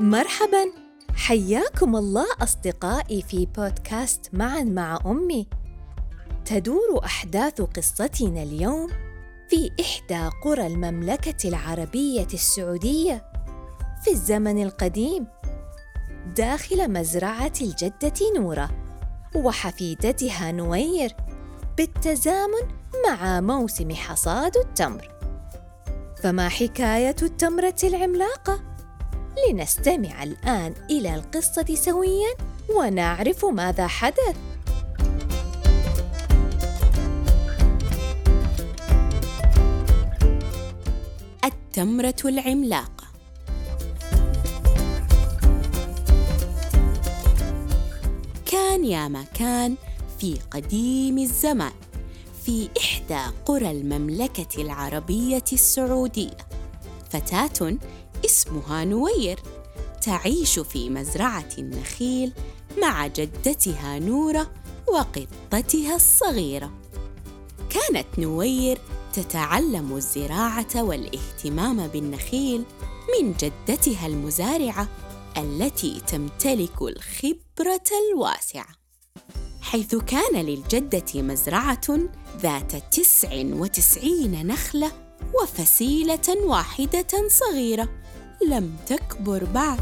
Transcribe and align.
مرحبا. 0.00 0.72
حياكم 1.14 1.96
الله 1.96 2.26
أصدقائي 2.40 3.22
في 3.22 3.46
بودكاست 3.46 4.30
معا 4.32 4.62
مع 4.62 5.00
أمي. 5.06 5.46
تدور 6.44 7.04
أحداث 7.04 7.60
قصتنا 7.60 8.42
اليوم 8.42 8.90
في 9.50 9.70
إحدى 9.80 10.30
قرى 10.44 10.66
المملكة 10.66 11.48
العربية 11.48 12.26
السعودية 12.34 13.24
في 14.04 14.10
الزمن 14.10 14.62
القديم 14.62 15.26
داخل 16.36 16.92
مزرعة 16.92 17.52
الجدة 17.60 18.38
نورة 18.38 18.70
وحفيدتها 19.34 20.52
نوير 20.52 21.16
بالتزامن 21.76 22.68
مع 23.08 23.40
موسم 23.40 23.94
حصاد 23.94 24.56
التمر. 24.56 25.08
فما 26.22 26.48
حكاية 26.48 27.16
التمرة 27.22 27.76
العملاقة؟ 27.84 28.75
لنستمع 29.36 30.22
الآن 30.22 30.74
إلى 30.90 31.14
القصة 31.14 31.74
سوياً 31.74 32.34
ونعرف 32.68 33.44
ماذا 33.44 33.86
حدث. 33.86 34.36
التمرة 41.44 42.14
العملاقة 42.24 43.06
كان 48.46 48.84
يا 48.84 49.08
ما 49.08 49.24
كان 49.34 49.76
في 50.18 50.38
قديم 50.50 51.18
الزمان 51.18 51.72
في 52.44 52.68
إحدى 52.78 53.36
قرى 53.44 53.70
المملكة 53.70 54.62
العربية 54.62 55.44
السعودية 55.52 56.36
فتاة 57.10 57.78
اسمها 58.26 58.84
نوير 58.84 59.40
تعيش 60.02 60.58
في 60.58 60.90
مزرعة 60.90 61.48
النخيل 61.58 62.32
مع 62.78 63.06
جدتها 63.06 63.98
نورة 63.98 64.50
وقطتها 64.88 65.96
الصغيرة. 65.96 66.72
كانت 67.70 68.06
نوير 68.18 68.78
تتعلم 69.12 69.96
الزراعة 69.96 70.82
والاهتمام 70.82 71.86
بالنخيل 71.86 72.64
من 73.14 73.32
جدتها 73.32 74.06
المزارعة 74.06 74.88
التي 75.36 76.00
تمتلك 76.06 76.82
الخبرة 76.82 77.90
الواسعة. 78.12 78.68
حيث 79.60 79.94
كان 79.94 80.44
للجدة 80.44 81.22
مزرعة 81.22 81.98
ذات 82.40 82.94
تسع 82.94 83.30
وتسعين 83.32 84.46
نخلة 84.46 84.92
وفسيلة 85.42 86.36
واحدة 86.44 87.28
صغيرة 87.28 87.88
لم 88.42 88.76
تكبر 88.86 89.44
بعد. 89.44 89.80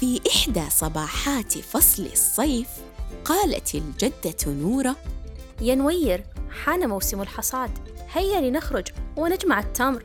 في 0.00 0.20
إحدى 0.30 0.70
صباحات 0.70 1.58
فصل 1.58 2.06
الصيف 2.06 2.68
قالت 3.24 3.74
الجدة 3.74 4.36
نورة 4.46 4.96
يا 5.60 5.74
نوير 5.74 6.24
حان 6.64 6.88
موسم 6.88 7.22
الحصاد. 7.22 7.70
هيا 8.12 8.40
لنخرج 8.40 8.88
ونجمع 9.16 9.60
التمر. 9.60 10.04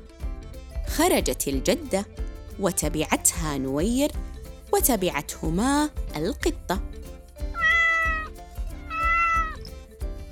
خرجت 0.87 1.47
الجدة 1.47 2.05
وتبعتها 2.59 3.57
نوير 3.57 4.11
وتبعتهما 4.73 5.89
القطة. 6.15 6.79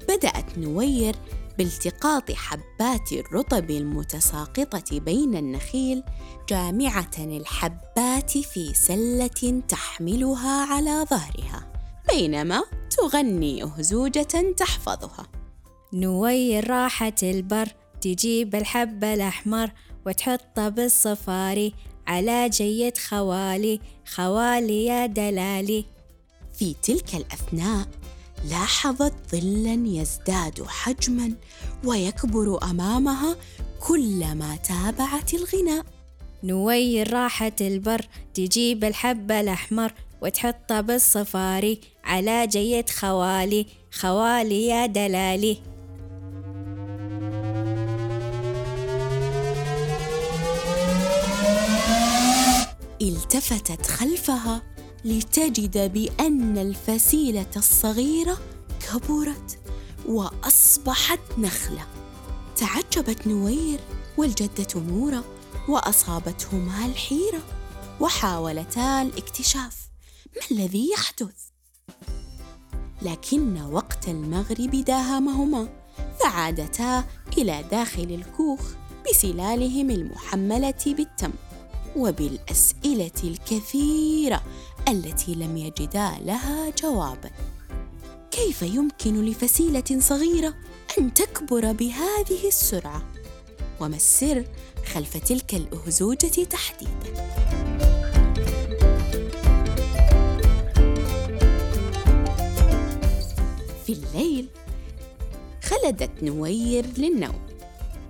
بدأت 0.10 0.58
نوير 0.58 1.16
بالتقاط 1.58 2.32
حبات 2.32 3.12
الرطب 3.12 3.72
المتساقطة 3.72 5.00
بين 5.00 5.36
النخيل 5.36 6.04
جامعة 6.50 7.12
الحبات 7.20 8.38
في 8.38 8.74
سلة 8.74 9.62
تحملها 9.68 10.66
على 10.74 11.06
ظهرها 11.10 11.74
بينما 12.10 12.64
تغني 12.98 13.64
أهزوجة 13.64 14.54
تحفظها. 14.58 15.28
نوير 15.94 16.70
راحة 16.70 17.16
البر 17.24 17.68
تجيب 18.02 18.56
الحب 18.56 19.04
الأحمر 19.04 19.72
وتحطه 20.06 20.70
بالصفاري 20.70 21.74
على 22.08 22.50
جية 22.50 22.94
خوالي 23.08 23.80
خوالي 24.16 24.86
يا 24.86 25.06
دلالي. 25.06 25.86
في 26.54 26.76
تلك 26.84 27.16
الأثناء 27.16 27.88
لاحظت 28.50 29.14
ظلا 29.32 29.88
يزداد 29.88 30.64
حجما 30.68 31.34
ويكبر 31.86 32.64
أمامها 32.64 33.36
كلما 33.88 34.56
تابعت 34.56 35.34
الغناء. 35.34 35.86
نوير 36.44 37.14
راحة 37.14 37.52
البر 37.62 38.06
تجيب 38.34 38.84
الحب 38.84 39.32
الأحمر 39.32 39.94
وتحطه 40.22 40.82
بالصفاري 40.82 41.82
على 42.04 42.48
جية 42.48 42.86
خوالي 42.90 43.66
خوالي 43.92 44.68
يا 44.68 44.86
دلالي. 44.86 45.58
التفتت 53.02 53.86
خلفها 53.86 54.62
لتجد 55.06 55.94
بأن 55.94 56.58
الفسيلة 56.58 57.52
الصغيرة 57.56 58.38
كبرت 58.80 59.60
وأصبحت 60.08 61.20
نخلة. 61.38 61.88
تعجبت 62.56 63.28
نوير 63.28 63.80
والجدة 64.18 64.68
نورة 64.76 65.24
وأصابتهما 65.70 66.86
الحيرة 66.86 67.40
وحاولتا 68.00 69.02
الاكتشاف 69.02 69.90
ما 70.36 70.42
الذي 70.52 70.90
يحدث. 70.92 71.36
لكن 73.02 73.62
وقت 73.62 74.08
المغرب 74.08 74.72
داهمهما 74.72 75.70
فعادتا 76.20 77.04
إلى 77.38 77.64
داخل 77.72 78.04
الكوخ 78.12 78.62
بسلالهم 79.10 79.90
المحملة 79.90 80.84
بالتمر 80.86 81.34
وبالأسئلة 81.96 83.12
الكثيرة 83.24 84.44
التي 84.90 85.36
لم 85.36 85.58
يجدا 85.58 86.12
لها 86.22 86.70
جوابا 86.84 87.32
كيف 88.32 88.62
يمكن 88.62 89.26
لفسيلة 89.26 90.00
صغيرة 90.00 90.54
أن 91.00 91.14
تكبر 91.14 91.72
بهذه 91.72 92.48
السرعة؟ 92.48 93.04
وما 93.80 93.96
السر 93.96 94.46
خلف 94.94 95.18
تلك 95.18 95.56
الاهزوجه 95.56 96.44
تحديدا؟ 96.44 97.14
في 103.86 103.94
الليل 103.94 104.48
خلدت 105.64 106.24
نوير 106.24 106.86
للنوم 106.98 107.42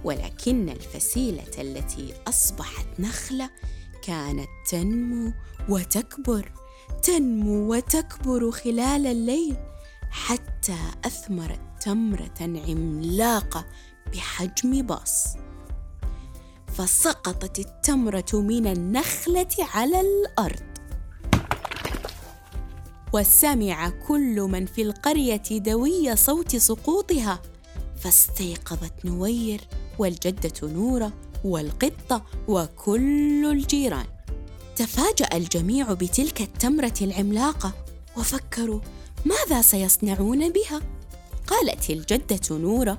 ولكن 0.04 0.70
الفسيلة 0.70 1.52
التي 1.58 2.14
أصبحت 2.28 2.86
نخلة 3.00 3.50
كانت 4.04 4.50
تنمو 4.70 5.34
وتكبر. 5.70 6.52
تنمو 7.02 7.74
وتكبر 7.74 8.52
خلال 8.52 9.08
الليل 9.08 9.56
حتى 10.12 10.78
اثمرت 11.06 11.60
تمرة 11.82 12.34
عملاقة 12.42 13.66
بحجم 14.14 14.82
باص. 14.82 15.28
فسقطت 16.68 17.60
التمرة 17.60 18.26
من 18.34 18.68
النخلة 18.68 19.56
على 19.60 20.02
الأرض. 20.02 20.64
وسمع 23.14 23.90
كل 23.90 24.42
من 24.42 24.66
في 24.66 24.82
القرية 24.82 25.44
دوي 25.52 26.16
صوت 26.16 26.56
سقوطها 26.56 27.42
فاستيقظت 27.98 29.06
نوير 29.06 29.62
والجدة 30.00 30.68
نورة 30.68 31.12
والقطه 31.44 32.26
وكل 32.48 33.52
الجيران. 33.52 34.13
تفاجأ 34.76 35.30
الجميع 35.34 35.94
بتلك 35.94 36.42
التمرة 36.42 36.94
العملاقة 37.02 37.72
وفكروا 38.18 38.80
ماذا 39.26 39.62
سيصنعون 39.62 40.50
بها؟ 40.50 40.82
قالت 41.48 41.90
الجدة 41.90 42.58
نورة 42.58 42.98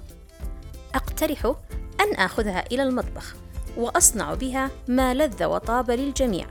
أقترح 0.94 1.54
أن 2.00 2.14
آخذها 2.14 2.64
إلى 2.72 2.82
المطبخ 2.82 3.34
وأصنع 3.76 4.34
بها 4.34 4.70
ما 4.88 5.14
لذ 5.14 5.44
وطاب 5.44 5.90
للجميع. 5.90 6.46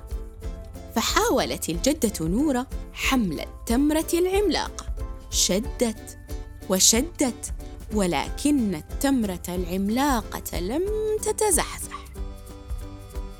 فحاولت 0.96 1.70
الجدة 1.70 2.28
نورة 2.28 2.68
حمل 2.94 3.40
التمرة 3.40 4.08
العملاقة. 4.14 4.86
شدت 5.32 6.18
وشدت 6.70 7.54
ولكن 7.94 8.76
التمرة 8.76 9.44
العملاقة 9.50 10.60
لم 10.60 10.84
تتزحزح. 11.24 12.06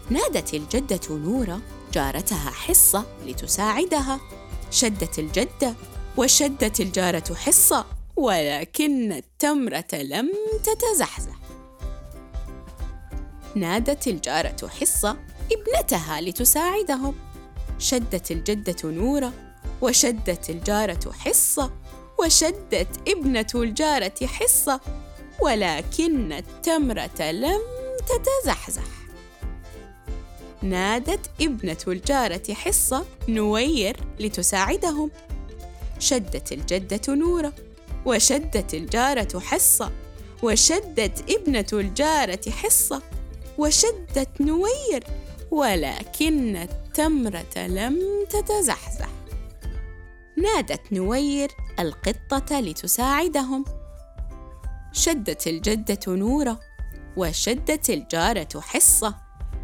نادت 0.10 0.54
الجدة 0.54 1.00
نورة 1.10 1.62
جارتها 1.94 2.50
حصة 2.52 3.06
لتساعدها. 3.26 4.20
شدت 4.72 5.20
الجدة 5.20 5.74
وشدت 6.18 6.80
الجارة 6.80 7.34
حصة 7.34 7.86
ولكن 8.16 9.12
التمرة 9.12 9.94
لم 9.94 10.32
تتزحزح. 10.64 11.36
نادت 13.56 14.08
الجارة 14.08 14.68
حصة 14.68 15.18
ابنتها 15.52 16.22
لتساعدهم. 16.22 17.16
شدت 17.80 18.32
الجدة 18.32 18.90
نورة 18.90 19.34
وشدت 19.82 20.50
الجارة 20.50 21.12
حصة 21.12 21.72
وشدت 22.20 22.88
ابنة 23.08 23.48
الجارة 23.56 24.26
حصة 24.26 24.80
ولكن 25.42 26.34
التمرة 26.34 27.32
لم 27.32 27.62
تتزحزح. 28.08 29.03
نادت 30.64 31.30
ابنة 31.42 31.78
الجارة 31.88 32.54
حصة 32.54 33.06
نوير 33.30 33.98
لتساعدهم. 34.20 35.12
شدت 36.00 36.52
الجدة 36.52 37.16
نورة 37.16 37.54
وشدت 38.06 38.74
الجارة 38.74 39.40
حصة 39.40 39.92
وشدت 40.44 41.32
ابنة 41.32 41.66
الجارة 41.74 42.50
حصة 42.50 43.02
وشدت 43.58 44.42
نوير 44.42 45.04
ولكن 45.52 46.56
التمرة 46.56 47.58
لم 47.68 48.26
تتزحزح. 48.30 49.10
نادت 50.38 50.94
نوير 50.94 51.52
القطة 51.80 52.60
لتساعدهم. 52.60 53.66
شدت 54.94 55.48
الجدة 55.48 56.00
نورة 56.08 56.60
وشدت 57.18 57.90
الجارة 57.90 58.60
حصة 58.60 59.23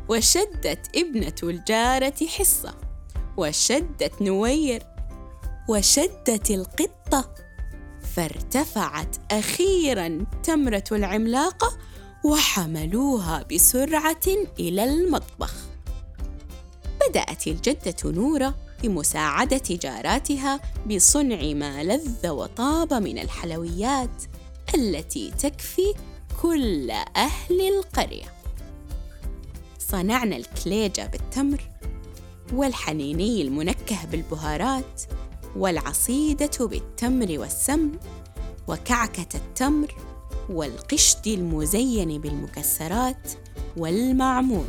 وشدت 0.10 0.98
ابنة 0.98 1.36
الجارة 1.44 2.28
حصة 2.28 2.74
وشدت 3.38 4.22
نوير 4.22 4.84
وشدت 5.70 6.52
القطة 6.52 7.36
فارتفعت 8.16 9.16
أخيرا 9.32 10.26
تمرة 10.44 10.84
العملاقة 10.92 11.78
وحملوها 12.26 13.46
بسرعة 13.54 14.28
إلى 14.60 14.84
المطبخ. 14.84 15.54
بدأت 17.10 17.48
الجدة 17.48 17.96
نورة 18.06 18.56
بمساعدة 18.84 19.62
جاراتها 19.70 20.60
بصنع 20.86 21.54
ما 21.54 21.84
لذ 21.84 22.28
وطاب 22.28 22.94
من 22.94 23.20
الحلويات 23.20 24.24
التي 24.76 25.32
تكفي 25.32 25.94
كل 26.42 26.92
أهل 27.16 27.62
القرية. 27.62 28.39
صنعنا 29.92 30.38
الكليجة 30.38 31.08
بالتمر 31.08 31.62
والحنيني 32.54 33.42
المنكه 33.42 34.06
بالبهارات 34.12 35.02
والعصيدة 35.56 36.68
بالتمر 36.68 37.40
والسمن 37.40 37.92
وكعكة 38.68 39.28
التمر 39.36 39.96
والقشد 40.50 41.28
المزين 41.28 42.22
بالمكسرات 42.22 43.32
والمعمول. 43.78 44.66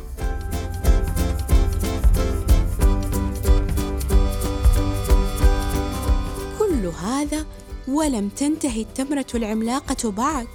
كل 6.59 6.85
هذا 6.87 7.45
ولم 7.87 8.29
تنتهي 8.29 8.81
التمرة 8.81 9.27
العملاقة 9.35 10.11
بعد 10.11 10.47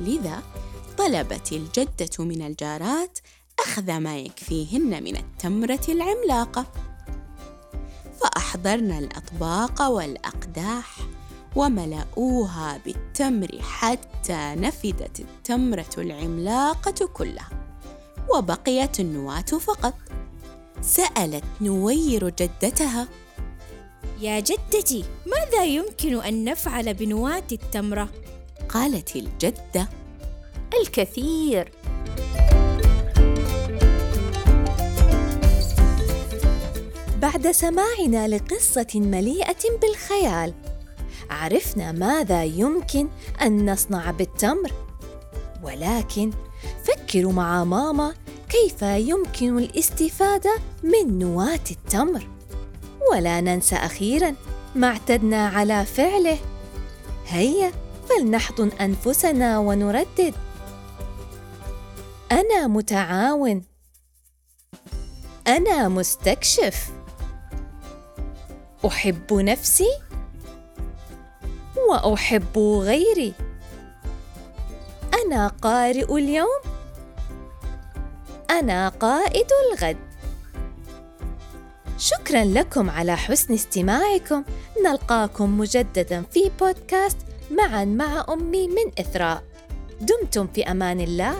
لذا 0.00 0.42
طلبت 0.98 1.52
الجدة 1.52 2.24
من 2.24 2.42
الجارات 2.42 3.18
أخذ 3.60 3.98
ما 3.98 4.18
يكفيهن 4.18 5.02
من 5.02 5.16
التمرة 5.16 5.80
العملاقة. 5.88 6.66
فأحضرن 8.20 8.92
الأطباق 8.92 9.82
والأقداح 9.82 10.96
وملأوها 11.56 12.80
بالتمر 12.84 13.58
حتى 13.60 14.54
نفدت 14.56 15.20
التمرة 15.20 15.90
العملاقة 15.98 17.06
كلها 17.06 17.48
وبقيت 18.34 19.00
النواة 19.00 19.40
فقط. 19.40 19.94
سألت 20.80 21.44
نوير 21.60 22.28
جدتها 22.28 23.08
يا 24.20 24.40
جدتي 24.40 25.04
ماذا 25.26 25.64
يمكن 25.64 26.20
أن 26.20 26.44
نفعل 26.44 26.94
بنواة 26.94 27.42
التمرة؟ 27.52 28.08
قالت 28.68 29.16
الجدة 29.16 29.88
الكثير. 30.80 31.72
بعد 37.22 37.50
سماعنا 37.50 38.28
لقصة 38.28 38.86
مليئة 38.94 39.78
بالخيال. 39.82 40.54
عرفنا 41.30 41.92
ماذا 41.92 42.44
يمكن 42.44 43.08
أن 43.42 43.72
نصنع 43.72 44.10
بالتمر. 44.10 44.72
ولكن 45.62 46.30
فكروا 46.84 47.32
مع 47.32 47.64
ماما 47.64 48.14
كيف 48.48 48.82
يمكن 48.82 49.58
الاستفادة 49.58 50.56
من 50.82 51.18
نواة 51.18 51.64
التمر. 51.70 52.28
ولا 53.12 53.40
ننسى 53.40 53.76
أخيرا 53.76 54.34
ما 54.74 54.86
اعتدنا 54.86 55.48
على 55.48 55.84
فعله. 55.84 56.38
هيا 57.26 57.72
فلنحضن 58.08 58.68
أنفسنا 58.68 59.58
ونردد. 59.58 60.34
أنا 62.32 62.66
متعاون. 62.66 63.62
أنا 65.46 65.88
مستكشف. 65.88 67.01
أحب 68.86 69.32
نفسي 69.32 69.98
وأحب 71.88 72.58
غيري. 72.58 73.34
أنا 75.24 75.48
قارئ 75.48 76.14
اليوم. 76.18 76.60
أنا 78.50 78.88
قائد 78.88 79.46
الغد. 79.66 79.96
شكرا 81.98 82.44
لكم 82.44 82.90
على 82.90 83.16
حسن 83.16 83.54
استماعكم. 83.54 84.44
نلقاكم 84.84 85.58
مجددا 85.58 86.22
في 86.30 86.50
بودكاست 86.60 87.18
معا 87.50 87.84
مع 87.84 88.24
أمي 88.28 88.68
من 88.68 88.92
إثراء. 89.00 89.42
دمتم 90.00 90.46
في 90.46 90.70
أمان 90.70 91.00
الله. 91.00 91.34